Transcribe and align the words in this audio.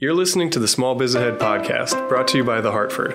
You're 0.00 0.14
listening 0.14 0.50
to 0.50 0.60
the 0.60 0.68
Small 0.68 0.94
Biz 0.94 1.16
Ahead 1.16 1.40
podcast, 1.40 2.08
brought 2.08 2.28
to 2.28 2.36
you 2.36 2.44
by 2.44 2.60
The 2.60 2.70
Hartford. 2.70 3.14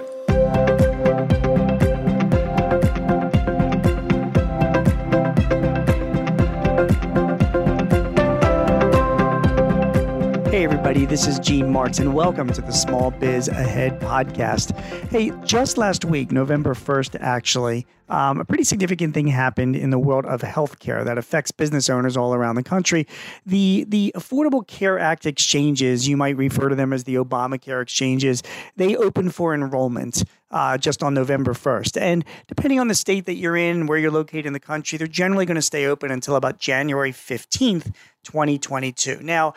Hey, 10.50 10.66
everybody, 10.66 11.05
this 11.05 11.25
is 11.25 11.39
Gene 11.39 11.71
Marks, 11.71 12.00
and 12.00 12.14
welcome 12.14 12.52
to 12.52 12.59
the 12.59 12.73
Small 12.73 13.11
Biz 13.11 13.47
Ahead 13.47 14.02
podcast. 14.02 14.72
Hey, 15.14 15.32
just 15.45 15.77
last 15.77 16.04
week, 16.05 16.32
November 16.32 16.73
1st, 16.73 17.18
actually, 17.20 17.86
um, 18.09 18.39
a 18.39 18.46
pretty 18.46 18.64
significant 18.64 19.14
thing 19.14 19.28
happened 19.28 19.75
in 19.75 19.91
the 19.91 20.00
world 20.00 20.25
of 20.25 20.41
healthcare 20.41 21.05
that 21.05 21.20
affects 21.20 21.52
business 21.52 21.88
owners 21.88 22.18
all 22.18 22.34
around 22.34 22.55
the 22.55 22.64
country. 22.64 23.05
The, 23.46 23.86
the 23.88 24.11
Affordable 24.15 24.65
Care 24.65 24.97
Act 24.97 25.28
exchanges, 25.28 26.07
you 26.07 26.18
might 26.18 26.36
refer 26.36 26.68
to 26.68 26.73
them 26.73 26.91
as 26.91 27.04
the 27.04 27.14
Obamacare 27.14 27.84
exchanges, 27.84 28.41
they 28.75 28.96
opened 28.96 29.36
for 29.36 29.54
enrollment. 29.54 30.23
Uh, 30.50 30.78
just 30.78 31.01
on 31.01 31.15
November 31.15 31.54
1st. 31.54 32.00
And 32.00 32.23
depending 32.48 32.80
on 32.80 32.88
the 32.88 32.94
state 32.94 33.26
that 33.26 33.38
you're 33.38 33.58
in, 33.58 33.88
where 33.88 33.98
you're 33.98 34.12
located 34.12 34.45
in 34.45 34.54
the 34.54 34.59
country, 34.59 35.00
they're 35.00 35.08
generally 35.08 35.48
going 35.48 35.56
to 35.56 35.64
stay 35.64 35.88
open 35.88 36.12
until 36.12 36.36
about 36.36 36.59
January 36.59 37.12
15th, 37.12 37.92
2022. 38.23 39.18
Now, 39.23 39.56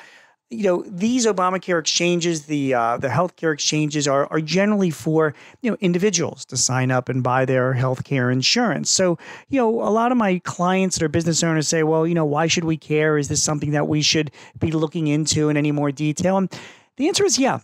you 0.51 0.63
know 0.63 0.85
these 0.87 1.27
Obamacare 1.27 1.81
exchanges, 1.81 2.47
the 2.47 2.75
uh, 2.75 2.99
the 2.99 3.09
healthcare 3.09 3.53
exchanges 3.53 4.07
are 4.07 4.27
are 4.31 4.41
generally 4.41 4.91
for 4.91 5.35
you 5.63 5.71
know 5.71 5.77
individuals 5.81 6.45
to 6.47 6.57
sign 6.57 6.91
up 6.91 7.09
and 7.09 7.23
buy 7.23 7.45
their 7.45 7.75
healthcare 7.75 8.33
insurance. 8.33 8.91
So 8.91 9.19
you 9.49 9.59
know 9.59 9.83
a 9.83 9.91
lot 9.91 10.13
of 10.13 10.19
my 10.19 10.41
clients 10.45 10.99
that 10.99 11.05
are 11.05 11.09
business 11.09 11.43
owners 11.43 11.67
say, 11.67 11.83
well, 11.83 12.07
you 12.07 12.15
know, 12.15 12.25
why 12.25 12.47
should 12.47 12.65
we 12.65 12.77
care? 12.77 13.19
Is 13.19 13.29
this 13.29 13.43
something 13.43 13.73
that 13.73 13.89
we 13.89 14.03
should 14.03 14.31
be 14.59 14.71
looking 14.71 15.09
into 15.09 15.49
in 15.49 15.57
any 15.57 15.73
more 15.73 15.91
detail? 15.91 16.37
And 16.37 16.53
the 16.97 17.09
answer 17.09 17.25
is 17.25 17.39
yeah. 17.39 17.61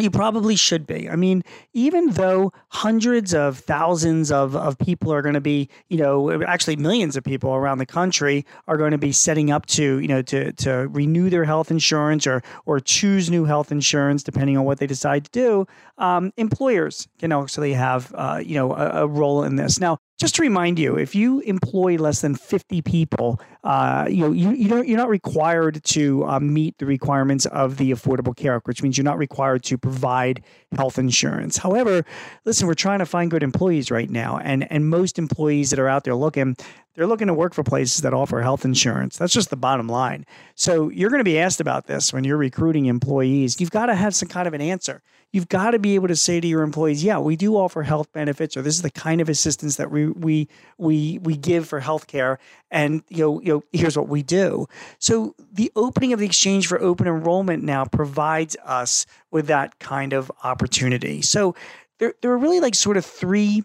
You 0.00 0.10
probably 0.10 0.56
should 0.56 0.86
be. 0.86 1.08
I 1.08 1.16
mean, 1.16 1.42
even 1.72 2.10
though 2.10 2.52
hundreds 2.68 3.34
of 3.34 3.58
thousands 3.58 4.32
of, 4.32 4.56
of 4.56 4.78
people 4.78 5.12
are 5.12 5.22
going 5.22 5.34
to 5.34 5.40
be, 5.40 5.68
you 5.88 5.98
know, 5.98 6.42
actually 6.42 6.76
millions 6.76 7.16
of 7.16 7.24
people 7.24 7.50
around 7.54 7.78
the 7.78 7.86
country 7.86 8.46
are 8.66 8.76
going 8.76 8.92
to 8.92 8.98
be 8.98 9.12
setting 9.12 9.50
up 9.50 9.66
to, 9.66 9.98
you 9.98 10.08
know, 10.08 10.22
to, 10.22 10.52
to 10.52 10.88
renew 10.88 11.28
their 11.28 11.44
health 11.44 11.70
insurance 11.70 12.26
or 12.26 12.42
or 12.66 12.80
choose 12.80 13.30
new 13.30 13.44
health 13.44 13.70
insurance 13.70 14.22
depending 14.22 14.56
on 14.56 14.64
what 14.64 14.78
they 14.78 14.86
decide 14.86 15.24
to 15.24 15.30
do. 15.30 15.66
Um, 15.98 16.32
employers 16.36 17.06
can 17.18 17.32
actually 17.32 17.74
have, 17.74 18.12
uh, 18.14 18.40
you 18.44 18.54
know, 18.54 18.72
a, 18.72 19.02
a 19.02 19.06
role 19.06 19.44
in 19.44 19.56
this. 19.56 19.78
Now, 19.80 19.98
just 20.20 20.34
to 20.34 20.42
remind 20.42 20.78
you, 20.78 20.98
if 20.98 21.14
you 21.14 21.40
employ 21.40 21.96
less 21.96 22.20
than 22.20 22.34
50 22.34 22.82
people, 22.82 23.40
uh, 23.64 24.06
you 24.06 24.18
know, 24.18 24.32
you, 24.32 24.50
you 24.50 24.68
don't, 24.68 24.86
you're 24.86 24.98
not 24.98 25.08
required 25.08 25.82
to 25.84 26.26
um, 26.26 26.52
meet 26.52 26.76
the 26.76 26.84
requirements 26.84 27.46
of 27.46 27.78
the 27.78 27.90
Affordable 27.90 28.36
Care 28.36 28.54
Act, 28.54 28.66
which 28.66 28.82
means 28.82 28.98
you're 28.98 29.04
not 29.04 29.16
required 29.16 29.62
to 29.64 29.78
provide 29.78 30.42
health 30.76 30.98
insurance. 30.98 31.56
However, 31.56 32.04
listen, 32.44 32.66
we're 32.66 32.74
trying 32.74 32.98
to 32.98 33.06
find 33.06 33.30
good 33.30 33.42
employees 33.42 33.90
right 33.90 34.10
now, 34.10 34.38
and 34.38 34.70
and 34.70 34.90
most 34.90 35.18
employees 35.18 35.70
that 35.70 35.78
are 35.78 35.88
out 35.88 36.04
there 36.04 36.14
looking, 36.14 36.54
they're 36.94 37.06
looking 37.06 37.28
to 37.28 37.34
work 37.34 37.54
for 37.54 37.62
places 37.62 38.02
that 38.02 38.12
offer 38.12 38.42
health 38.42 38.66
insurance. 38.66 39.16
That's 39.16 39.32
just 39.32 39.48
the 39.48 39.56
bottom 39.56 39.88
line. 39.88 40.26
So 40.54 40.90
you're 40.90 41.08
going 41.08 41.20
to 41.20 41.24
be 41.24 41.38
asked 41.38 41.62
about 41.62 41.86
this 41.86 42.12
when 42.12 42.24
you're 42.24 42.36
recruiting 42.36 42.86
employees. 42.86 43.58
You've 43.58 43.70
got 43.70 43.86
to 43.86 43.94
have 43.94 44.14
some 44.14 44.28
kind 44.28 44.46
of 44.46 44.52
an 44.52 44.60
answer 44.60 45.00
you've 45.32 45.48
got 45.48 45.72
to 45.72 45.78
be 45.78 45.94
able 45.94 46.08
to 46.08 46.16
say 46.16 46.40
to 46.40 46.46
your 46.46 46.62
employees, 46.62 47.04
yeah, 47.04 47.18
we 47.18 47.36
do 47.36 47.56
offer 47.56 47.82
health 47.82 48.12
benefits, 48.12 48.56
or 48.56 48.62
this 48.62 48.74
is 48.74 48.82
the 48.82 48.90
kind 48.90 49.20
of 49.20 49.28
assistance 49.28 49.76
that 49.76 49.90
we 49.90 50.08
we 50.08 50.48
we 50.78 51.18
we 51.22 51.36
give 51.36 51.68
for 51.68 51.80
healthcare, 51.80 52.38
and 52.70 53.02
you 53.08 53.18
know, 53.18 53.40
you 53.40 53.52
know, 53.54 53.62
here's 53.72 53.96
what 53.96 54.08
we 54.08 54.22
do. 54.22 54.66
So 54.98 55.34
the 55.52 55.70
opening 55.76 56.12
of 56.12 56.18
the 56.18 56.26
exchange 56.26 56.66
for 56.66 56.80
open 56.80 57.06
enrollment 57.06 57.62
now 57.62 57.84
provides 57.84 58.56
us 58.64 59.06
with 59.30 59.46
that 59.46 59.78
kind 59.78 60.12
of 60.12 60.30
opportunity. 60.42 61.22
So 61.22 61.54
there 61.98 62.14
there 62.22 62.32
are 62.32 62.38
really 62.38 62.60
like 62.60 62.74
sort 62.74 62.96
of 62.96 63.04
three 63.04 63.62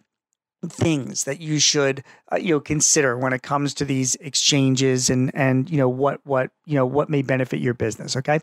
things 0.69 1.25
that 1.25 1.39
you 1.41 1.59
should 1.59 2.03
uh, 2.31 2.37
you 2.37 2.53
know 2.53 2.59
consider 2.59 3.17
when 3.17 3.33
it 3.33 3.43
comes 3.43 3.73
to 3.75 3.85
these 3.85 4.15
exchanges 4.15 5.09
and 5.09 5.31
and 5.35 5.69
you 5.69 5.77
know 5.77 5.89
what 5.89 6.19
what 6.25 6.51
you 6.65 6.75
know 6.75 6.85
what 6.85 7.09
may 7.09 7.21
benefit 7.21 7.59
your 7.59 7.73
business 7.73 8.15
okay 8.15 8.39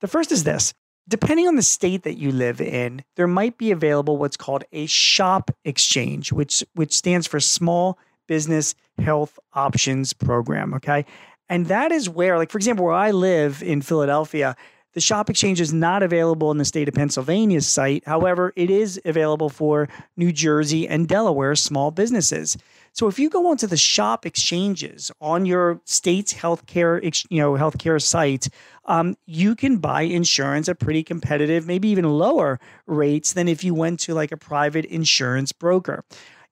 the 0.00 0.08
first 0.08 0.32
is 0.32 0.44
this 0.44 0.72
Depending 1.08 1.46
on 1.46 1.54
the 1.54 1.62
state 1.62 2.02
that 2.02 2.18
you 2.18 2.32
live 2.32 2.60
in, 2.60 3.04
there 3.14 3.28
might 3.28 3.58
be 3.58 3.70
available 3.70 4.16
what's 4.16 4.36
called 4.36 4.64
a 4.72 4.86
shop 4.86 5.50
exchange, 5.64 6.32
which 6.32 6.64
which 6.74 6.92
stands 6.92 7.26
for 7.26 7.38
Small 7.38 7.98
Business 8.26 8.74
Health 8.98 9.38
Options 9.54 10.12
Program. 10.12 10.74
Okay. 10.74 11.06
And 11.48 11.66
that 11.66 11.92
is 11.92 12.08
where, 12.08 12.38
like, 12.38 12.50
for 12.50 12.58
example, 12.58 12.86
where 12.86 12.94
I 12.94 13.12
live 13.12 13.62
in 13.62 13.82
Philadelphia, 13.82 14.56
the 14.94 15.00
shop 15.00 15.30
exchange 15.30 15.60
is 15.60 15.72
not 15.72 16.02
available 16.02 16.50
in 16.50 16.58
the 16.58 16.64
state 16.64 16.88
of 16.88 16.94
Pennsylvania's 16.94 17.68
site. 17.68 18.02
However, 18.06 18.52
it 18.56 18.70
is 18.70 19.00
available 19.04 19.48
for 19.48 19.88
New 20.16 20.32
Jersey 20.32 20.88
and 20.88 21.06
Delaware 21.06 21.54
small 21.54 21.92
businesses. 21.92 22.56
So 22.96 23.08
if 23.08 23.18
you 23.18 23.28
go 23.28 23.50
onto 23.50 23.66
the 23.66 23.76
shop 23.76 24.24
exchanges 24.24 25.12
on 25.20 25.44
your 25.44 25.82
state's 25.84 26.32
healthcare, 26.32 26.98
you 27.28 27.38
know, 27.38 27.52
healthcare 27.52 28.00
site, 28.00 28.48
um, 28.86 29.18
you 29.26 29.54
can 29.54 29.76
buy 29.76 30.00
insurance 30.00 30.66
at 30.66 30.78
pretty 30.78 31.02
competitive, 31.02 31.66
maybe 31.66 31.88
even 31.88 32.06
lower 32.06 32.58
rates 32.86 33.34
than 33.34 33.48
if 33.48 33.62
you 33.62 33.74
went 33.74 34.00
to 34.00 34.14
like 34.14 34.32
a 34.32 34.36
private 34.38 34.86
insurance 34.86 35.52
broker. 35.52 36.06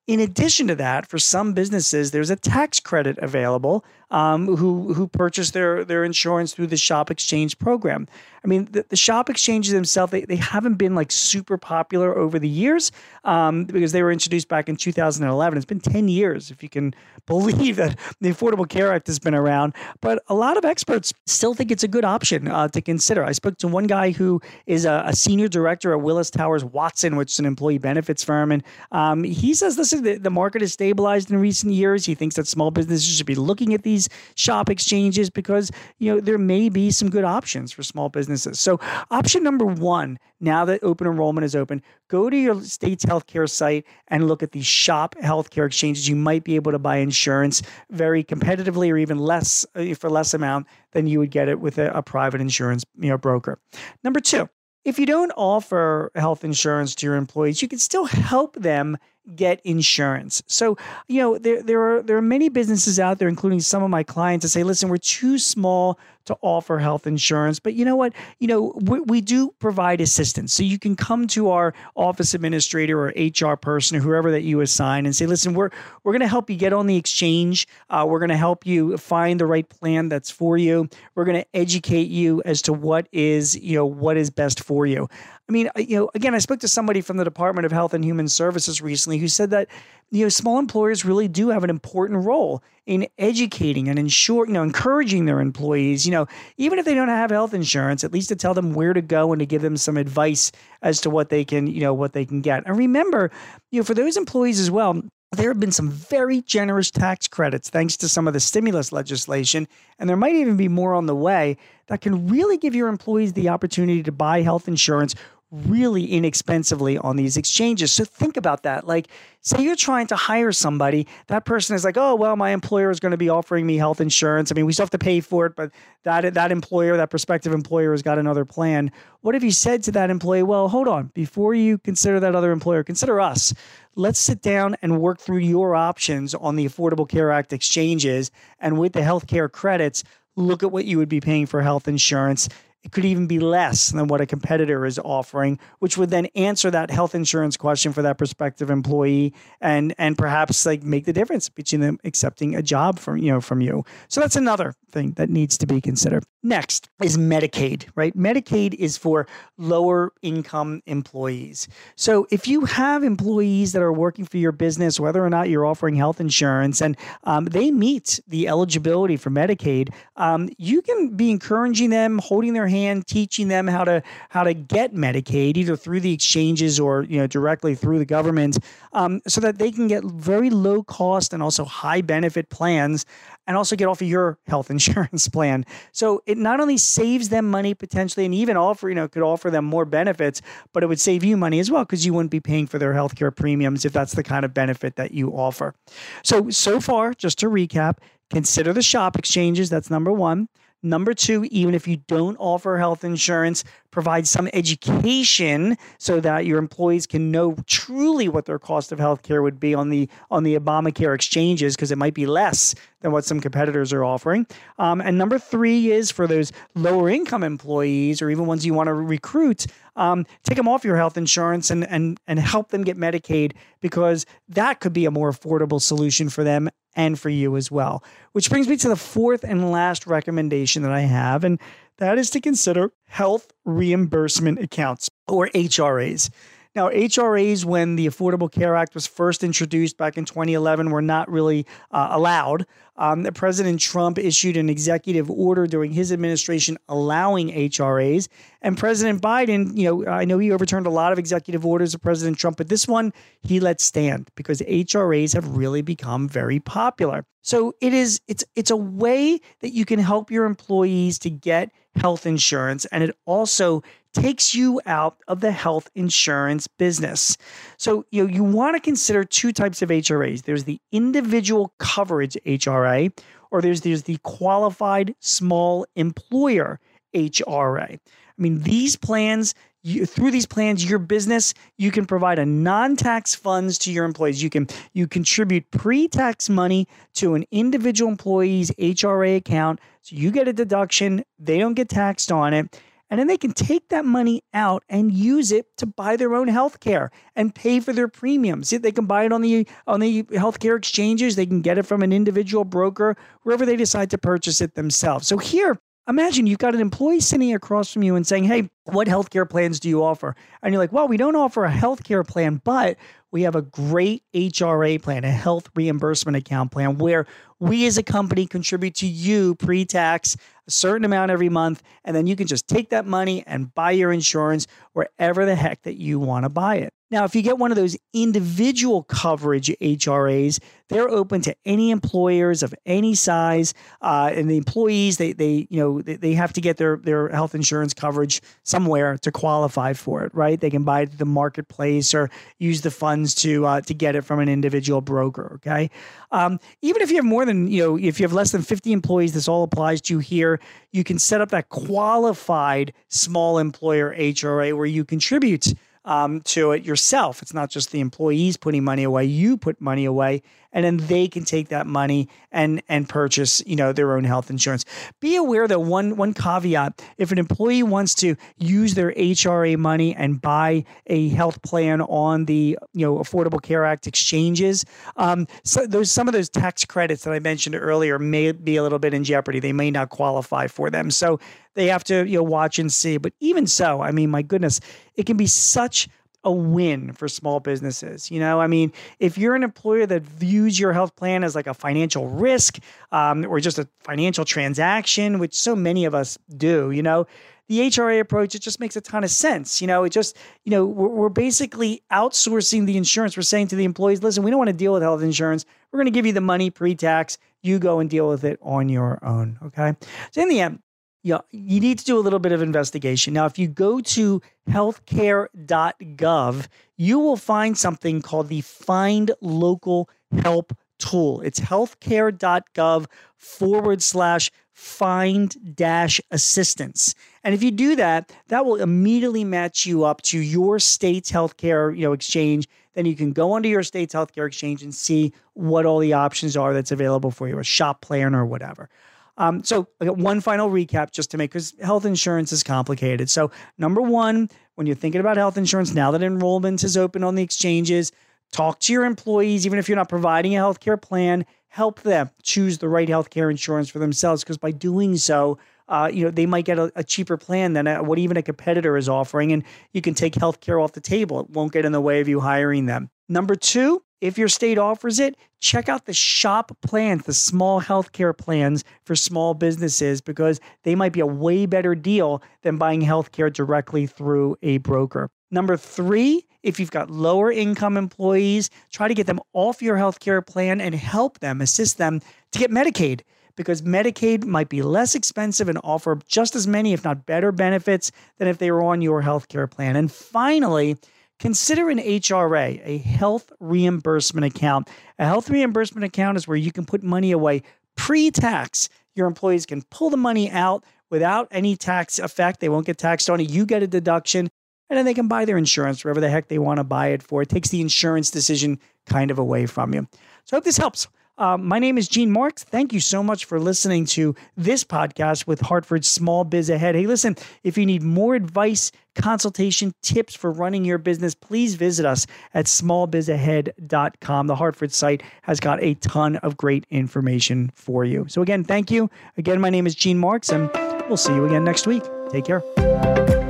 In 0.07 0.21
addition 0.21 0.67
to 0.67 0.75
that, 0.75 1.07
for 1.07 1.19
some 1.19 1.55
businesses, 1.55 2.11
there's 2.11 2.29
a 2.29 2.37
tax 2.37 2.79
credit 2.79 3.17
available 3.23 3.83
um, 4.11 4.47
who 4.57 4.93
who 4.93 5.09
purchase 5.09 5.53
their 5.53 5.83
their 5.83 6.05
insurance 6.05 6.53
through 6.53 6.67
the 6.67 6.77
shop 6.77 7.11
exchange 7.11 7.59
program. 7.59 8.07
I 8.45 8.47
mean, 8.47 8.69
the, 8.71 8.85
the 8.91 8.97
shop 8.97 9.31
exchanges 9.31 9.73
themselves, 9.73 10.13
they, 10.13 10.27
they 10.27 10.37
haven't 10.37 10.75
been 10.75 10.95
like 10.95 11.11
super 11.11 11.57
popular 11.57 12.17
over 12.17 12.39
the 12.39 12.49
years 12.49 12.93
um, 13.25 13.65
because 13.65 13.93
they 13.93 14.03
were 14.03 14.13
introduced 14.13 14.49
back 14.49 14.69
in 14.69 14.77
2011. 14.77 15.57
It's 15.57 15.65
been 15.65 15.81
10 15.81 16.09
years, 16.09 16.51
if 16.51 16.63
you 16.63 16.69
can 16.69 16.95
believe 17.27 17.77
that 17.77 17.99
the 18.21 18.31
Affordable 18.31 18.69
Care 18.69 18.93
Act 18.93 19.07
has 19.07 19.19
been 19.19 19.35
around. 19.35 19.75
But 20.03 20.23
a 20.29 20.35
lot 20.35 20.59
of 20.59 20.65
experts 20.67 21.15
still 21.25 21.55
think 21.55 21.71
it's 21.71 21.85
a 21.85 21.89
good 21.89 22.05
option 22.05 22.47
uh, 22.49 22.69
to 22.69 22.83
consider. 22.83 23.25
I 23.25 23.33
spoke 23.33 23.57
to 23.59 23.69
one 23.69 23.87
guy 23.87 24.11
who 24.11 24.43
is 24.67 24.85
a, 24.85 25.05
a, 25.07 25.15
senior 25.15 25.49
director 25.49 25.93
at 25.95 26.03
Willis 26.03 26.29
Towers 26.29 26.65
Watson, 26.65 27.17
which 27.17 27.33
is 27.33 27.39
an 27.39 27.47
employee 27.47 27.79
benefits 27.79 28.23
firm. 28.23 28.53
And 28.53 28.63
um, 28.93 29.25
he 29.25 29.55
says, 29.55 29.79
listen, 29.79 30.03
the, 30.03 30.19
the 30.19 30.29
market 30.29 30.61
has 30.61 30.75
stabilized 30.75 31.31
in 31.31 31.39
recent 31.39 31.73
years. 31.73 32.05
He 32.05 32.15
thinks 32.15 32.37
that 32.37 32.47
small 32.47 32.71
businesses 32.71 33.17
should 33.17 33.25
be 33.25 33.37
looking 33.37 33.73
at 33.73 33.85
these 33.85 34.11
shop 34.35 34.69
exchanges 34.69 35.31
because, 35.31 35.71
you 35.99 36.13
know, 36.13 36.21
there 36.21 36.37
may 36.37 36.69
be 36.69 36.91
some 36.91 37.09
good 37.09 37.25
options 37.25 37.73
for 37.73 37.83
small 37.83 38.11
businesses 38.11 38.34
businesses. 38.35 38.61
So, 38.61 38.81
option 39.11 39.43
number 39.43 39.65
one, 39.65 40.19
now 40.41 40.65
that 40.65 40.83
open 40.83 41.07
enrollment 41.07 41.45
is 41.45 41.55
open, 41.55 41.83
go 42.09 42.29
to 42.29 42.37
your 42.37 42.61
state's 42.63 43.05
healthcare 43.05 43.49
site 43.49 43.87
and 44.09 44.29
look 44.29 44.43
at 44.43 44.53
the 44.53 44.63
shop 44.63 45.15
healthcare 45.23 45.67
exchanges. 45.67 46.09
You 46.09 46.17
might 46.17 46.45
be 46.45 46.57
able 46.57 46.73
to 46.73 46.79
buy 46.79 46.97
insurance 46.97 47.63
very 47.91 48.25
competitively 48.25 48.91
or 48.91 48.97
even 48.97 49.19
less 49.19 49.65
uh, 49.75 49.95
for 49.95 50.11
less 50.11 50.35
amount 50.35 50.67
than 50.93 51.07
you 51.07 51.19
would 51.19 51.31
get 51.31 51.49
it 51.49 51.61
with 51.61 51.79
a, 51.79 51.91
a 51.93 52.03
private 52.03 52.41
insurance 52.41 52.85
you 52.99 53.09
know, 53.09 53.19
broker. 53.19 53.59
Number 54.03 54.21
two, 54.21 54.49
if 54.85 54.99
you 54.99 55.07
don't 55.07 55.33
offer 55.33 56.11
health 56.15 56.45
insurance 56.45 56.95
to 56.97 57.07
your 57.07 57.17
employees, 57.17 57.63
you 57.63 57.69
can 57.69 57.79
still 57.79 58.05
help 58.05 58.55
them 58.57 58.99
get 59.35 59.61
insurance. 59.65 60.43
So, 60.47 60.77
you 61.09 61.21
know, 61.21 61.39
there 61.39 61.63
there 61.63 61.81
are 61.81 62.03
there 62.03 62.17
are 62.17 62.23
many 62.23 62.49
businesses 62.49 63.01
out 63.01 63.19
there, 63.19 63.29
including 63.29 63.61
some 63.61 63.83
of 63.83 63.91
my 63.91 64.03
clients, 64.03 64.45
that 64.45 64.51
say, 64.51 64.63
listen, 64.63 64.89
we're 64.89 64.99
too 64.99 65.39
small 65.39 65.99
to 66.27 66.37
offer 66.41 66.79
health 66.79 67.07
insurance. 67.07 67.59
But 67.59 67.75
you 67.75 67.85
know 67.85 67.97
what? 67.97 68.13
You 68.39 68.49
know, 68.49 68.73
we, 68.77 69.01
we, 69.01 69.21
do 69.21 69.55
provide 69.59 70.01
assistance. 70.01 70.53
So 70.53 70.63
you 70.63 70.79
can 70.79 70.97
come 70.97 71.27
to 71.29 71.51
our 71.51 71.75
office 71.95 72.35
administrator 72.35 72.99
or 72.99 73.13
HR 73.17 73.57
person 73.57 73.97
or 73.97 74.01
whoever 74.01 74.31
that 74.31 74.43
you 74.43 74.61
assign 74.61 75.07
and 75.07 75.15
say, 75.15 75.27
listen, 75.27 75.55
we're 75.55 75.71
we're 76.03 76.13
going 76.13 76.21
to 76.21 76.29
help 76.29 76.51
you 76.51 76.57
get 76.57 76.73
on 76.73 76.87
the 76.87 76.97
exchange. 76.97 77.67
Uh, 77.91 78.05
we're 78.09 78.19
going 78.19 78.31
to 78.31 78.37
help 78.37 78.67
you 78.67 78.97
find 78.97 79.41
the 79.41 79.47
right 79.47 79.69
plan 79.69 80.09
that's 80.09 80.31
for 80.31 80.59
you. 80.59 80.89
We're 81.15 81.25
going 81.25 81.41
to 81.41 81.47
educate 81.55 82.09
you 82.09 82.43
as 82.45 82.63
to 82.63 82.73
what 82.73 83.09
is, 83.13 83.57
you 83.57 83.77
know, 83.77 83.87
what 83.87 84.17
is 84.17 84.31
best 84.31 84.63
for 84.63 84.87
you. 84.87 85.09
I 85.49 85.53
mean, 85.53 85.69
you 85.77 85.99
know, 85.99 86.11
again, 86.15 86.35
I 86.35 86.39
spoke 86.39 86.61
to 86.61 86.69
somebody 86.69 87.03
from 87.03 87.19
the 87.19 87.25
Department 87.25 87.67
of 87.67 87.73
Health 87.73 87.93
and 87.93 88.03
Human 88.03 88.29
Services 88.29 88.81
recently 88.81 89.19
who 89.19 89.29
said 89.29 89.51
that 89.51 89.69
you 90.11 90.25
know 90.25 90.31
small 90.31 90.59
employers 90.59 91.05
really 91.05 91.29
do 91.29 91.49
have 91.49 91.65
an 91.65 91.71
important 91.71 92.25
role 92.25 92.63
in 92.87 93.07
educating 93.19 93.89
and 93.89 93.99
ensure, 93.99 94.47
you 94.47 94.53
know, 94.53 94.63
encouraging 94.63 95.27
their 95.27 95.41
employees, 95.41 96.07
you 96.07 96.13
know, 96.13 96.27
even 96.57 96.79
if 96.79 96.85
they 96.85 96.95
don't 96.95 97.09
have 97.09 97.31
health 97.31 97.53
insurance, 97.53 98.05
at 98.05 98.13
least 98.13 98.29
to 98.29 98.37
tell 98.37 98.55
them 98.55 98.75
where 98.75 98.93
to 98.93 99.03
go 99.03 99.33
and 99.33 99.41
to 99.41 99.47
give 99.47 99.63
them 99.63 99.77
some 99.77 99.97
advice 99.97 100.51
as 100.83 101.01
to 101.01 101.11
what 101.11 101.29
they 101.29 101.45
can, 101.45 101.67
you 101.67 101.81
know, 101.81 101.93
what 101.93 102.13
they 102.13 102.25
can 102.25 102.41
get. 102.41 102.67
And 102.67 102.77
remember, 102.77 103.31
you 103.71 103.81
know, 103.81 103.85
for 103.85 103.95
those 103.95 104.17
employees 104.17 104.61
as 104.61 104.71
well, 104.71 105.03
there 105.37 105.51
have 105.51 105.61
been 105.61 105.73
some 105.73 105.91
very 105.91 106.43
generous 106.43 106.91
tax 106.91 107.29
credits 107.29 107.71
thanks 107.71 107.97
to 107.99 108.09
some 108.09 108.27
of 108.27 108.35
the 108.35 108.41
stimulus 108.41 108.93
legislation, 108.93 109.67
and 109.99 110.09
there 110.09 110.17
might 110.17 110.35
even 110.35 110.57
be 110.57 110.69
more 110.69 110.95
on 110.95 111.07
the 111.07 111.15
way 111.15 111.57
that 111.89 112.01
can 112.01 112.29
really 112.29 112.57
give 112.57 112.75
your 112.75 112.89
employees 112.89 113.33
the 113.33 113.49
opportunity 113.49 114.03
to 114.03 114.13
buy 114.13 114.43
health 114.43 114.69
insurance 114.69 115.15
really 115.55 116.05
inexpensively 116.05 116.99
on 116.99 117.17
these 117.17 117.37
exchanges. 117.37 117.93
So 117.93 118.05
think 118.05 118.37
about 118.37 118.65
that. 118.65 118.87
Like, 118.87 119.09
say 119.41 119.63
you're 119.63 119.77
trying 119.77 120.09
to 120.09 120.17
hire 120.17 120.51
somebody, 120.51 121.07
that 121.29 121.45
person 121.45 121.77
is 121.77 121.85
like, 121.85 121.97
oh, 121.97 122.17
well, 122.17 122.35
my 122.35 122.51
employer 122.51 122.91
is 122.91 122.99
going 122.99 123.13
to 123.13 123.17
be 123.17 123.29
offering 123.29 123.65
me 123.67 123.77
health 123.77 124.01
insurance. 124.01 124.51
I 124.51 124.55
mean, 124.55 124.67
we 124.67 124.73
still 124.73 124.85
have 124.85 124.91
to 124.91 124.99
pay 124.99 125.21
for 125.21 125.47
it, 125.47 125.55
but 125.55 125.71
that, 126.03 126.35
that 126.35 126.51
employer, 126.51 126.97
that 126.97 127.11
prospective 127.11 127.53
employer 127.53 127.93
has 127.93 128.03
got 128.03 128.19
another 128.19 128.45
plan. 128.45 128.91
What 129.21 129.37
if 129.37 129.45
you 129.45 129.53
said 129.53 129.85
to 129.85 129.93
that 129.93 130.11
employee, 130.11 130.43
well, 130.43 130.69
hold 130.69 130.89
on, 130.89 131.13
before 131.15 131.55
you 131.55 131.79
consider 131.79 132.19
that 132.21 132.35
other 132.35 132.51
employer, 132.51 132.83
consider 132.83 133.21
us. 133.21 133.55
Let's 133.95 134.19
sit 134.19 134.43
down 134.43 134.77
and 134.83 135.01
work 135.01 135.21
through 135.21 135.39
your 135.39 135.77
options 135.77 136.35
on 136.35 136.57
the 136.57 136.67
Affordable 136.67 137.09
Care 137.09 137.31
Act 137.31 137.53
exchanges. 137.53 138.33
And 138.59 138.79
with 138.79 138.93
the 138.93 139.01
healthcare 139.01 139.51
credits, 139.51 140.03
look 140.35 140.65
at 140.65 140.73
what 140.73 140.85
you 140.85 140.99
would 140.99 141.09
be 141.09 141.21
paying 141.21 141.47
for 141.47 141.63
health 141.63 141.87
insurance 141.87 142.49
it 142.85 142.93
could 142.93 143.05
even 143.05 143.27
be 143.27 143.39
less 143.39 143.91
than 143.91 144.07
what 144.09 144.21
a 144.21 144.27
competitor 144.27 144.85
is 144.85 144.99
offering, 144.99 145.59
which 145.79 145.97
would 145.97 146.11
then 146.11 146.27
answer 146.37 146.71
that 146.71 146.91
health 146.91 147.15
insurance 147.15 147.57
question 147.57 147.93
for 147.93 148.03
that 148.03 148.19
prospective 148.19 148.71
employee 148.71 149.33
and 149.61 149.95
and 149.99 150.19
perhaps 150.19 150.67
like 150.67 150.83
make 150.83 151.07
the 151.07 151.13
difference 151.13 151.49
between 151.49 151.81
them 151.81 151.99
accepting 152.05 152.55
a 152.55 152.63
job 152.63 152.99
from 152.99 153.17
you 153.19 153.33
know 153.33 153.41
from 153.41 153.61
you. 153.61 153.85
So 154.09 154.21
that's 154.21 154.37
another 154.37 154.75
thing 154.91 155.13
that 155.13 155.31
needs 155.31 155.59
to 155.59 155.67
be 155.67 155.81
considered. 155.81 156.25
Next 156.43 156.91
is 157.03 157.17
Medicaid, 157.17 157.89
right? 157.95 158.15
Medicaid 158.15 158.75
is 158.75 158.99
for 158.99 159.27
lower 159.57 160.13
income 160.21 160.83
employees. 160.85 161.69
So 161.97 162.27
if 162.31 162.47
you 162.47 162.67
have 162.67 163.03
employees 163.03 163.73
that 163.73 163.81
are 163.81 163.93
working 163.93 164.27
for 164.27 164.37
your 164.37 164.53
business, 164.53 165.01
whether 165.01 165.25
or 165.25 165.31
not 165.31 165.49
you're 165.49 165.65
offering 165.65 165.95
health 165.95 166.21
insurance, 166.21 166.83
and 166.83 166.99
um, 167.25 167.47
they 167.47 167.71
meet 167.71 168.21
the 168.29 168.47
eligibility 168.47 169.17
for 169.17 169.31
Medicaid, 169.31 169.89
um, 170.17 170.51
you 170.59 170.83
can 170.83 171.17
be 171.17 171.31
encouraging 171.31 171.89
them, 171.89 172.19
holding 172.19 172.53
their 172.53 172.69
hand, 172.75 173.07
teaching 173.07 173.49
them 173.49 173.67
how 173.67 173.85
to 173.85 174.03
how 174.29 174.45
to 174.45 174.55
get 174.55 174.95
Medicaid 174.95 175.57
either 175.57 175.77
through 175.77 176.01
the 176.01 176.13
exchanges 176.13 176.79
or 176.79 177.03
you 177.05 177.19
know 177.19 177.27
directly 177.27 177.75
through 177.75 177.99
the 177.99 178.05
government, 178.05 178.59
um, 178.93 179.21
so 179.27 179.41
that 179.41 179.59
they 179.59 179.71
can 179.71 179.89
get 179.89 180.05
very 180.05 180.51
low 180.51 180.83
cost 180.83 181.33
and 181.33 181.43
also 181.43 181.65
high 181.65 182.01
benefit 182.01 182.51
plans 182.51 183.07
and 183.47 183.57
also 183.57 183.77
get 183.77 183.87
off 183.87 184.01
of 184.01 184.09
your 184.09 184.39
health 184.47 184.71
insurance 184.77 185.29
plan. 185.29 185.65
So 185.93 186.23
it 186.27 186.39
not 186.39 186.61
only 186.61 186.77
saves 186.77 187.29
them 187.29 187.51
money 187.51 187.75
potentially 187.75 188.25
and 188.25 188.35
even 188.35 188.57
offer, 188.57 188.89
you 188.89 188.95
know, 188.95 189.09
could 189.09 189.23
offer 189.23 189.51
them 189.51 189.65
more 189.65 189.85
benefits, 189.85 190.43
but 190.73 190.83
it 190.83 190.87
would 190.87 191.01
save 191.01 191.25
you 191.25 191.37
money 191.37 191.61
as 191.61 191.71
well 191.71 191.85
because 191.85 192.05
you 192.05 192.15
wouldn't 192.15 192.31
be 192.31 192.41
paying 192.41 192.67
for 192.67 192.79
their 192.79 192.95
healthcare 192.95 193.35
premiums 193.35 193.85
if 193.85 193.93
that's 193.93 194.13
the 194.13 194.23
kind 194.23 194.45
of 194.45 194.55
benefit 194.55 194.97
that 194.97 195.13
you 195.13 195.31
offer. 195.31 195.75
So, 196.23 196.51
so 196.51 196.81
far, 196.81 197.15
just 197.15 197.39
to 197.41 197.47
recap, 197.47 197.99
consider 198.31 198.73
the 198.73 198.83
shop 198.83 199.17
exchanges. 199.17 199.71
That's 199.71 199.91
number 199.91 200.13
one. 200.13 200.49
Number 200.85 201.15
two, 201.15 201.47
even 201.51 201.75
if 201.75 201.89
you 201.89 201.97
don't 201.97 202.37
offer 202.37 202.77
health 202.77 203.05
insurance, 203.05 203.65
provide 203.91 204.27
some 204.27 204.51
education 204.53 205.79
so 205.97 206.21
that 206.21 206.45
your 206.45 206.59
employees 206.59 207.07
can 207.07 207.31
know 207.31 207.57
truly 207.67 208.29
what 208.29 208.45
their 208.45 208.59
cost 208.59 208.93
of 208.93 208.99
health 208.99 209.23
care 209.23 209.43
would 209.43 209.59
be 209.59 209.75
on 209.75 209.89
the 209.89 210.11
on 210.31 210.43
the 210.43 210.59
Obamacare 210.59 211.15
exchanges 211.15 211.75
because 211.75 211.91
it 211.91 211.97
might 211.97 212.13
be 212.13 212.27
less 212.27 212.75
than 213.01 213.13
what 213.13 213.25
some 213.25 213.41
competitors 213.41 213.95
are 213.95 214.05
offering. 214.05 214.47
Um, 214.79 215.01
and 215.01 215.17
number 215.17 215.39
three 215.39 215.91
is 215.91 216.11
for 216.11 216.27
those 216.27 216.53
lower 216.75 217.09
income 217.09 217.43
employees 217.43 218.21
or 218.21 218.29
even 218.29 218.45
ones 218.45 218.67
you 218.67 218.75
want 218.75 218.89
to 218.89 218.95
recruit, 218.95 219.67
um, 219.97 220.27
take 220.43 220.57
them 220.57 220.69
off 220.69 220.85
your 220.85 220.97
health 220.99 221.17
insurance 221.17 221.71
and 221.71 221.87
and 221.89 222.21
and 222.27 222.39
help 222.39 222.69
them 222.69 222.85
get 222.85 222.99
Medicaid 222.99 223.53
because 223.81 224.27
that 224.51 224.81
could 224.81 224.93
be 224.93 225.07
a 225.07 225.11
more 225.11 225.33
affordable 225.33 225.81
solution 225.81 226.29
for 226.29 226.45
them 226.45 226.69
and 226.97 227.19
for 227.19 227.29
you 227.29 227.57
as 227.57 227.71
well. 227.71 228.03
Which 228.33 228.51
brings 228.51 228.69
me 228.69 228.77
to 228.79 228.89
the 228.89 228.97
fourth 228.97 229.45
and 229.45 229.71
last 229.71 230.07
recommendation 230.07 230.83
that 230.83 230.93
I 230.93 231.01
have, 231.01 231.45
and 231.45 231.61
that 231.99 232.19
is 232.19 232.31
to 232.31 232.41
consider 232.41 232.93
health 233.07 233.53
reimbursement 233.65 234.59
accounts 234.59 235.11
or 235.29 235.49
HRAs. 235.49 236.31
Now, 236.75 236.91
HRAs, 236.91 237.65
when 237.65 237.95
the 237.95 238.09
Affordable 238.09 238.51
Care 238.51 238.75
Act 238.75 238.95
was 238.95 239.07
first 239.07 239.45
introduced 239.45 239.97
back 239.97 240.19
in 240.19 240.25
2011, 240.25 240.91
were 240.91 241.01
not 241.01 241.31
really 241.31 241.67
uh, 241.93 242.09
allowed. 242.11 242.67
Um, 242.97 243.23
President 243.35 243.81
Trump 243.81 244.19
issued 244.19 244.57
an 244.57 244.69
executive 244.69 245.31
order 245.31 245.69
during 245.69 245.93
his 245.93 246.13
administration 246.13 246.77
allowing 246.89 247.51
HRAs. 247.51 248.27
And 248.61 248.77
President 248.77 249.23
Biden, 249.23 249.77
you 249.77 249.85
know, 249.85 250.07
I 250.11 250.25
know 250.25 250.39
he 250.39 250.51
overturned 250.51 250.87
a 250.87 250.91
lot 250.91 251.13
of 251.13 251.19
executive 251.19 251.65
orders 251.65 251.95
of 251.95 252.03
President 252.03 252.39
Trump, 252.39 252.57
but 252.57 252.69
this 252.69 252.89
one 252.89 253.13
he 253.43 253.61
let 253.61 253.81
stand 253.81 254.31
because 254.35 254.61
HRAs 254.61 255.33
have 255.35 255.57
really 255.57 255.83
become 255.83 256.29
very 256.29 256.59
popular. 256.59 257.25
So 257.43 257.75
it 257.81 257.93
is 257.93 258.21
it's 258.27 258.45
it's 258.57 258.71
a 258.71 258.77
way 258.77 259.39
that 259.61 259.75
you 259.75 259.85
can 259.85 259.99
help 259.99 260.31
your 260.31 260.47
employees 260.47 261.19
to 261.21 261.31
get 261.31 261.71
health 261.97 262.27
insurance 262.27 262.87
and 262.87 263.05
it 263.05 263.17
also 263.27 263.83
takes 264.15 264.55
you 264.55 264.81
out 264.87 265.17
of 265.29 265.41
the 265.41 265.53
health 265.53 265.91
insurance 265.95 266.67
business. 266.67 267.37
So, 267.77 268.07
you 268.11 268.25
know, 268.25 268.33
you 268.33 268.45
want 268.45 268.77
to 268.77 268.81
consider 268.81 269.25
two 269.25 269.53
types 269.53 269.83
of 269.83 269.91
HRAs. 269.91 270.43
There's 270.43 270.65
the 270.65 270.81
individual 270.93 271.75
coverage 271.79 272.37
HRA 272.47 273.13
or 273.55 273.63
there's 273.63 273.83
there's 273.83 274.03
the 274.03 274.19
qualified 274.25 275.15
small 275.21 275.87
employer 275.95 276.81
HRA. 277.15 277.93
I 277.93 278.43
mean, 278.43 278.63
these 278.63 278.97
plans 278.97 279.55
you, 279.85 280.07
through 280.07 280.31
these 280.31 280.47
plans, 280.47 280.89
your 280.89 280.99
business 280.99 281.55
you 281.77 281.93
can 281.93 282.05
provide 282.07 282.39
a 282.41 282.47
non-tax 282.47 283.35
funds 283.35 283.79
to 283.79 283.93
your 283.93 284.07
employees. 284.07 284.43
You 284.43 284.51
can 284.51 284.67
you 284.93 285.07
contribute 285.07 285.71
pre-tax 285.71 286.49
money 286.49 286.89
to 287.15 287.35
an 287.35 287.45
individual 287.53 288.11
employee's 288.11 288.73
HRA 288.73 289.37
account, 289.37 289.79
so 290.03 290.17
you 290.17 290.33
get 290.33 290.49
a 290.49 290.53
deduction. 290.53 291.23
They 291.39 291.59
don't 291.59 291.75
get 291.75 291.89
taxed 291.89 292.33
on 292.33 292.55
it, 292.55 292.81
and 293.11 293.21
then 293.21 293.27
they 293.27 293.37
can 293.37 293.53
take 293.53 293.89
that 293.91 294.05
money 294.05 294.43
out 294.53 294.83
and 294.89 295.13
use 295.13 295.53
it 295.53 295.67
to 295.77 295.87
buy 295.87 296.17
their 296.17 296.35
own 296.35 296.49
health 296.49 296.81
care 296.81 297.11
and 297.37 297.55
pay 297.55 297.81
for 297.81 297.93
their 297.93 298.09
premiums. 298.09 298.71
They 298.71 298.93
can 298.93 299.07
buy 299.07 299.25
it 299.25 299.33
on 299.33 299.43
the 299.43 299.67
on 299.87 300.01
the 300.01 300.23
healthcare 300.25 300.77
exchanges. 300.77 301.37
They 301.37 301.47
can 301.47 301.63
get 301.63 301.79
it 301.79 301.85
from 301.85 302.03
an 302.03 302.13
individual 302.13 302.65
broker 302.65 303.17
wherever 303.43 303.67
they 303.67 303.77
decide 303.77 304.11
to 304.11 304.19
purchase 304.19 304.61
it 304.61 304.75
themselves. 304.75 305.29
So 305.29 305.39
here, 305.39 305.79
imagine 306.09 306.47
you've 306.47 306.59
got 306.59 306.75
an 306.75 306.81
employee 306.81 307.21
sitting 307.21 307.55
across 307.55 307.93
from 307.93 308.03
you 308.03 308.15
and 308.17 308.27
saying, 308.27 308.45
"Hey, 308.45 308.71
what 308.85 309.09
healthcare 309.09 309.49
plans 309.49 309.81
do 309.81 309.89
you 309.89 310.03
offer?" 310.03 310.37
And 310.63 310.73
you're 310.73 310.83
like, 310.83 310.93
"Well, 310.93 311.09
we 311.09 311.17
don't 311.17 311.37
offer 311.37 311.65
a 311.65 311.71
healthcare 311.71 312.27
plan, 312.27 312.61
but 312.63 312.97
we 313.31 313.43
have 313.43 313.57
a 313.57 313.63
great 313.63 314.23
HRA 314.33 314.99
plan, 314.99 315.25
a 315.25 315.31
health 315.31 315.69
reimbursement 315.75 316.37
account 316.37 316.71
plan, 316.71 316.99
where 316.99 317.27
we 317.59 317.87
as 317.87 317.99
a 317.99 318.03
company 318.03 318.47
contribute 318.47 318.95
to 318.97 319.07
you 319.07 319.55
pre 319.57 319.85
tax 319.85 320.37
a 320.67 320.71
certain 320.71 321.05
amount 321.05 321.31
every 321.31 321.49
month. 321.49 321.83
And 322.05 322.15
then 322.17 322.27
you 322.27 322.37
can 322.37 322.47
just 322.47 322.69
take 322.69 322.91
that 322.91 323.07
money 323.07 323.43
and 323.47 323.75
buy 323.75 323.91
your 323.91 324.13
insurance 324.13 324.67
wherever 324.93 325.45
the 325.45 325.57
heck 325.57 325.83
that 325.83 325.95
you 325.95 326.19
want 326.21 326.45
to 326.45 326.49
buy 326.49 326.77
it. 326.77 326.93
Now, 327.15 327.23
if 327.23 327.37
you 327.37 327.43
get 327.43 327.59
one 327.59 327.71
of 327.71 327.77
those 327.77 327.97
individual 328.13 329.05
coverage 329.05 329.69
HRAs, 329.81 330.59
they're 330.89 331.09
open 331.09 331.43
to 331.43 331.55
any 331.65 331.93
employers 331.93 332.65
of 332.65 332.75
any 332.87 333.15
size, 333.15 333.73
uh, 334.03 334.33
and 334.35 334.51
the 334.51 334.57
employees 334.57 335.17
they 335.17 335.33
they 335.33 335.69
you 335.71 335.79
know 335.79 336.03
they, 336.03 336.17
they 336.17 336.33
have 336.35 336.53
to 336.55 336.61
get 336.61 336.77
their 336.77 336.97
their 336.97 337.29
health 337.29 337.55
insurance 337.55 337.95
coverage 337.95 338.43
somewhere 338.65 339.17
to 339.19 339.31
qualify 339.31 339.93
for 339.93 340.25
it, 340.25 340.35
right? 340.35 340.61
They 340.61 340.71
can 340.71 340.83
buy 340.83 341.03
it 341.03 341.13
at 341.13 341.19
the 341.19 341.25
marketplace 341.25 342.15
or 342.15 342.31
use 342.59 342.81
the 342.81 342.91
funds 342.91 343.37
to 343.37 343.65
uh, 343.65 343.81
to 343.83 343.95
get 343.95 344.17
it 344.17 344.23
from 344.23 344.41
an 344.41 344.49
individual 344.49 345.01
broker. 345.01 345.53
Okay, 345.63 345.91
um, 346.33 346.59
even 346.83 347.01
if 347.01 347.11
you 347.11 347.17
have 347.17 347.25
more 347.25 347.47
than 347.47 347.69
you 347.69 347.81
know, 347.81 347.97
if 347.97 348.19
you 348.19 348.25
have 348.25 348.33
less 348.33 348.51
than 348.51 348.63
fifty 348.63 348.91
employees, 348.91 349.35
this 349.35 349.47
all 349.47 349.63
applies 349.63 350.01
to 350.01 350.15
you 350.15 350.19
here. 350.19 350.59
You 350.91 351.05
can 351.05 351.21
set 351.21 351.41
up 351.41 351.51
that 351.51 351.69
qualified 351.69 352.93
small 353.07 353.59
employer 353.59 354.13
HRA 354.17 354.77
where 354.77 354.85
you 354.85 355.05
contribute 355.05 355.75
um, 356.05 356.41
to 356.43 356.73
it 356.73 356.85
yourself. 356.85 357.43
It's 357.43 357.55
not 357.55 357.71
just 357.71 357.91
the 357.93 358.01
employees 358.01 358.57
putting 358.57 358.85
money 358.85 359.05
away; 359.05 359.25
you 359.25 359.57
put 359.57 359.81
money 359.81 360.05
away, 360.05 360.43
and 360.75 360.85
then 360.85 360.97
they 361.07 361.29
can 361.29 361.45
take 361.45 361.69
that 361.69 361.87
money 361.87 362.29
and 362.53 362.83
and 362.89 363.09
purchase 363.09 363.63
you 363.67 363.77
know 363.77 363.93
their 363.93 364.15
own 364.15 364.25
health 364.25 364.51
insurance. 364.51 364.85
Be 365.21 365.37
aware 365.37 365.67
that 365.67 365.81
one 365.81 366.17
one 366.17 366.35
caveat: 366.35 367.03
if 367.17 367.33
an 367.33 367.39
employee 367.39 367.83
wants 367.83 368.15
to 368.17 368.37
use 368.59 368.95
their 368.95 369.13
HRA 369.13 369.79
money 369.79 370.15
and 370.15 370.43
buy 370.43 370.85
a 371.07 371.29
health 371.31 371.63
plan 371.63 372.03
on 372.03 372.45
the 372.45 372.77
you 372.93 373.07
know 373.07 373.17
Affordable 373.19 373.63
Care 373.63 373.85
Act 373.85 374.07
exchanges, 374.07 374.85
um, 375.17 375.47
so 375.63 375.87
those 375.87 376.11
some 376.11 376.29
of 376.29 376.35
those 376.35 376.51
tax 376.51 376.85
credits 376.85 377.25
that 377.25 377.33
I 377.33 377.39
mentioned 377.39 377.77
earlier 377.77 378.19
may 378.19 378.53
be 378.53 378.77
a 378.77 378.83
little 378.83 378.99
bit 378.99 379.15
in 379.15 379.25
jeopardy. 379.25 379.61
They 379.61 379.73
may 379.73 379.91
not 379.91 380.11
qualify 380.11 380.67
for 380.67 380.91
them. 380.91 381.11
So 381.11 381.39
they 381.75 381.87
have 381.87 382.05
to 382.05 382.27
you 382.27 382.39
know 382.39 382.43
watch 382.43 382.79
and 382.79 382.93
see. 382.93 383.17
But 383.17 383.33
even 383.41 383.67
so, 383.67 384.03
I 384.03 384.11
mean, 384.11 384.31
my 384.31 384.43
goodness, 384.43 384.81
it 385.15 385.27
can 385.27 385.37
be 385.37 385.47
such 385.47 386.09
a 386.45 386.53
win 386.53 387.13
for 387.13 387.29
small 387.29 387.61
businesses. 387.61 388.31
You 388.31 388.39
know, 388.39 388.61
I 388.61 388.67
mean, 388.67 388.93
if 389.19 389.39
you're 389.39 389.55
an 389.55 389.63
employer 389.63 390.07
that 390.07 390.23
views 390.23 390.79
your 390.79 390.93
health 390.93 391.17
plan 391.17 391.43
as 391.43 391.55
like 391.55 391.67
a 391.67 391.75
financial 391.75 392.29
risk 392.29 392.79
um, 393.13 393.45
or 393.47 393.61
just 393.61 393.79
a 393.79 393.89
financial 394.01 394.45
transaction, 394.45 395.39
which 395.39 395.55
so 395.55 395.75
many 395.75 396.05
of 396.05 396.15
us 396.15 396.39
do, 396.57 396.91
you 396.91 397.03
know, 397.03 397.27
the 397.69 397.81
HRA 397.81 398.21
approach, 398.21 398.55
it 398.55 398.61
just 398.61 398.79
makes 398.79 398.95
a 398.95 399.01
ton 399.01 399.25
of 399.25 399.31
sense. 399.31 399.81
You 399.81 399.87
know, 399.87 400.05
it 400.05 400.11
just, 400.11 400.37
you 400.65 400.71
know, 400.71 400.85
we're, 400.85 401.09
we're 401.09 401.29
basically 401.31 402.03
outsourcing 402.13 402.85
the 402.85 402.97
insurance. 402.97 403.37
We're 403.37 403.43
saying 403.43 403.69
to 403.69 403.77
the 403.77 403.85
employees, 403.85 404.23
listen, 404.23 404.43
we 404.43 404.51
don't 404.51 404.59
want 404.59 404.69
to 404.69 404.77
deal 404.77 404.93
with 404.93 405.03
health 405.03 405.23
insurance. 405.23 405.65
We're 405.91 405.99
going 405.99 406.13
to 406.13 406.17
give 406.17 406.27
you 406.27 406.33
the 406.33 406.43
money 406.43 406.71
pre 406.71 406.95
tax. 406.95 407.39
You 407.63 407.79
go 407.79 408.01
and 408.01 408.11
deal 408.11 408.29
with 408.29 408.45
it 408.45 408.59
on 408.61 408.91
your 408.91 409.19
own. 409.25 409.59
Okay. 409.65 409.95
So, 410.33 410.43
in 410.43 410.51
the 410.51 410.61
end, 410.61 410.81
you, 411.25 411.35
know, 411.35 411.43
you 411.51 411.81
need 411.81 411.99
to 411.99 412.05
do 412.05 412.17
a 412.19 412.21
little 412.21 412.39
bit 412.39 412.53
of 412.53 412.63
investigation. 412.63 413.35
Now, 413.35 413.47
if 413.47 413.59
you 413.59 413.67
go 413.67 414.01
to 414.01 414.43
healthcare.gov, 414.69 416.67
you 416.99 417.19
will 417.19 417.37
find 417.39 417.77
something 417.77 418.23
called 418.23 418.49
the 418.49 418.61
Find 418.61 419.33
Local 419.41 420.09
Help 420.43 420.77
tool. 420.99 421.41
It's 421.41 421.59
healthcare.gov 421.59 423.07
forward 423.37 424.03
slash 424.03 424.51
find 424.73 425.75
dash 425.75 426.21
assistance. 426.31 427.15
And 427.43 427.55
if 427.55 427.63
you 427.63 427.71
do 427.71 427.97
that, 427.97 428.31
that 428.49 428.67
will 428.67 428.77
immediately 428.77 429.45
match 429.45 429.87
you 429.87 430.05
up 430.05 430.21
to 430.23 430.39
your 430.39 430.79
state's 430.79 431.33
healthcare, 431.33 431.97
you 431.97 432.03
know, 432.03 432.13
exchange. 432.13 432.69
Then 432.93 433.07
you 433.07 433.17
can 433.17 433.33
go 433.33 433.53
onto 433.53 433.71
your 433.71 433.83
state's 433.83 434.15
healthcare 434.15 434.47
exchange 434.47 434.83
and 434.83 434.95
see 434.95 435.33
what 435.55 435.87
all 435.87 436.01
the 436.01 436.13
options 436.13 436.55
are 436.55 436.75
that's 436.75 436.93
available 436.93 437.31
for 437.31 437.49
you, 437.49 437.59
a 437.59 437.65
shop 437.65 438.03
plan 438.03 438.35
or 438.35 438.45
whatever. 438.45 438.91
Um, 439.37 439.65
so, 439.65 439.89
one 440.01 440.41
final 440.41 440.71
recap 440.71 441.11
just 441.11 441.31
to 441.33 441.39
make 441.39 441.51
because 441.51 441.75
health 441.83 442.05
insurance 442.05 442.53
is 442.53 442.63
complicated. 442.63 443.29
So, 443.29 443.51
number 443.79 444.01
one, 444.01 444.49
when 444.77 444.87
you're 444.87 444.97
thinking 444.97 445.21
about 445.21 445.37
health 445.37 445.57
insurance, 445.57 445.93
now 445.93 446.11
that 446.13 446.23
enrollment 446.23 446.85
is 446.85 446.97
open 446.97 447.25
on 447.25 447.35
the 447.35 447.43
exchanges, 447.43 448.13
talk 448.53 448.79
to 448.81 448.93
your 448.93 449.05
employees, 449.05 449.67
even 449.67 449.79
if 449.79 449.89
you're 449.89 449.97
not 449.97 450.09
providing 450.09 450.57
a 450.57 450.61
healthcare 450.61 451.01
plan, 451.01 451.45
help 451.69 452.03
them 452.03 452.31
choose 452.43 452.79
the 452.79 452.89
right 452.89 453.09
healthcare 453.09 453.51
insurance 453.51 453.89
for 453.89 453.99
themselves 453.99 454.45
because 454.45 454.59
by 454.59 454.71
doing 454.71 455.17
so, 455.17 455.59
uh, 455.89 456.09
you 456.13 456.25
know, 456.25 456.31
they 456.31 456.47
might 456.47 456.65
get 456.65 456.79
a, 456.79 456.93
a 456.95 457.03
cheaper 457.03 457.37
plan 457.37 457.73
than 457.73 457.89
a, 457.89 458.03
what 458.03 458.19
even 458.19 458.37
a 458.37 458.43
competitor 458.43 458.97
is 458.97 459.09
offering, 459.09 459.53
and 459.53 459.65
you 459.93 460.01
can 460.01 460.15
take 460.15 460.35
healthcare 460.35 460.83
off 460.83 460.93
the 460.93 461.01
table. 461.01 461.41
It 461.41 461.51
won't 461.51 461.73
get 461.73 461.85
in 461.85 461.91
the 461.91 462.01
way 462.01 462.21
of 462.21 462.29
you 462.29 462.39
hiring 462.39 462.87
them. 462.87 463.11
Number 463.29 463.57
two, 463.57 464.04
if 464.21 464.39
your 464.39 464.49
state 464.49 464.79
offers 464.79 465.19
it, 465.19 465.37
check 465.61 465.89
out 465.89 466.07
the 466.07 466.13
shop 466.13 466.77
plans, 466.83 467.25
the 467.25 467.35
small 467.35 467.81
healthcare 467.81 468.37
plans 468.37 468.85
for 469.05 469.15
small 469.15 469.55
businesses, 469.55 470.21
because 470.21 470.61
they 470.83 470.95
might 470.95 471.13
be 471.13 471.21
a 471.21 471.27
way 471.27 471.67
better 471.67 471.95
deal 471.95 472.43
than 472.63 472.79
buying 472.79 473.03
healthcare 473.03 473.53
directly 473.53 474.07
through 474.07 474.57
a 474.63 474.79
broker. 474.79 475.31
Number 475.51 475.77
three, 475.77 476.47
if 476.63 476.81
you've 476.81 476.91
got 476.91 477.11
lower 477.11 477.53
income 477.53 477.97
employees, 477.97 478.71
try 478.91 479.09
to 479.09 479.15
get 479.15 479.27
them 479.27 479.41
off 479.53 479.83
your 479.83 479.97
healthcare 479.97 480.45
plan 480.45 480.81
and 480.81 480.95
help 480.95 481.41
them, 481.41 481.61
assist 481.61 481.99
them 481.99 482.21
to 482.53 482.59
get 482.59 482.71
Medicaid 482.71 483.21
because 483.57 483.83
Medicaid 483.83 484.45
might 484.45 484.69
be 484.69 484.83
less 484.83 485.15
expensive 485.15 485.69
and 485.69 485.79
offer 485.85 486.19
just 486.27 486.57
as 486.57 486.67
many, 486.67 486.93
if 486.93 487.05
not 487.05 487.27
better, 487.27 487.53
benefits 487.53 488.11
than 488.39 488.49
if 488.49 488.59
they 488.59 488.71
were 488.71 488.83
on 488.83 489.01
your 489.01 489.23
healthcare 489.23 489.71
plan. 489.71 489.97
And 489.97 490.11
finally, 490.11 490.97
Consider 491.41 491.91
an 491.91 491.99
HRA, 491.99 492.81
a 492.85 492.99
health 492.99 493.53
reimbursement 493.61 494.47
account. 494.47 494.89
A 495.19 495.27
health 495.27 495.51
reimbursement 495.51 496.05
account 496.05 496.37
is 496.37 496.47
where 496.47 496.57
you 496.57 496.73
can 496.73 496.87
put 496.87 497.03
money 497.03 497.33
away 497.33 497.63
pre 497.97 498.31
tax. 498.31 498.89
Your 499.15 499.27
employees 499.27 499.67
can 499.67 499.83
pull 499.91 500.11
the 500.11 500.17
money 500.17 500.51
out 500.51 500.85
without 501.11 501.49
any 501.51 501.77
tax 501.77 502.19
effect. 502.19 502.61
They 502.61 502.69
won't 502.69 502.87
get 502.87 502.99
taxed 502.99 503.31
on 503.31 503.41
it. 503.41 503.51
You 503.51 503.67
get 503.67 503.83
a 503.83 503.87
deduction, 503.87 504.51
and 504.89 504.99
then 504.99 505.05
they 505.05 505.15
can 505.15 505.29
buy 505.29 505.45
their 505.45 505.59
insurance 505.59 506.05
wherever 506.05 506.21
the 506.21 506.31
heck 506.31 506.49
they 506.49 506.59
want 506.59 506.79
to 506.79 506.85
buy 506.85 507.09
it 507.09 507.23
for. 507.23 507.43
It 507.43 507.49
takes 507.49 507.69
the 507.69 507.81
insurance 507.81 508.31
decision 508.31 508.81
kind 509.07 509.31
of 509.31 509.39
away 509.39 509.67
from 509.67 509.95
you. 509.95 510.09
So 510.45 510.57
I 510.57 510.59
hope 510.59 510.65
this 510.65 510.77
helps. 510.77 511.09
Um, 511.37 511.67
my 511.67 511.79
name 511.79 511.99
is 511.99 512.07
Gene 512.07 512.31
Marks. 512.31 512.63
Thank 512.63 512.93
you 512.93 513.01
so 513.01 513.23
much 513.23 513.45
for 513.45 513.59
listening 513.59 514.07
to 514.07 514.35
this 514.57 514.85
podcast 514.85 515.47
with 515.47 515.61
Hartford 515.61 516.05
Small 516.05 516.45
Biz 516.45 516.71
Ahead. 516.71 516.95
Hey, 516.95 517.07
listen, 517.07 517.37
if 517.65 517.77
you 517.77 517.85
need 517.85 518.03
more 518.03 518.35
advice, 518.37 518.93
consultation, 519.17 519.95
tips 520.01 520.35
for 520.37 520.53
running 520.53 520.85
your 520.85 520.99
business, 520.99 521.35
please 521.35 521.75
visit 521.75 522.07
us 522.07 522.27
at 522.53 522.67
smallbizahead.com. 522.67 524.47
The 524.47 524.57
Hartford 524.57 524.93
site 524.93 525.23
has 525.43 525.59
got 525.59 525.83
a 525.83 525.95
ton 525.95 526.37
of 526.37 526.57
great 526.57 526.87
information 526.91 527.73
for 527.75 528.05
you. 528.05 528.27
So, 528.29 528.41
again, 528.41 528.63
thank 528.63 528.91
you. 528.91 529.11
Again, 529.37 529.61
my 529.61 529.71
name 529.71 529.87
is 529.87 529.95
Gene 529.95 530.19
Marks, 530.19 530.51
and 530.51 530.71
we'll 531.09 531.17
see 531.17 531.35
you 531.35 531.45
again 531.47 531.65
next 531.65 531.87
week. 531.87 532.05
Take 532.31 532.45
care. 532.45 533.44